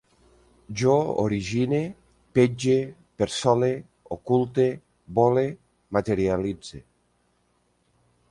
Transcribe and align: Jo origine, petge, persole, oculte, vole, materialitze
Jo 0.81 0.93
origine, 1.23 1.81
petge, 2.37 2.77
persole, 3.21 3.69
oculte, 4.17 4.65
vole, 5.19 5.45
materialitze 5.99 6.81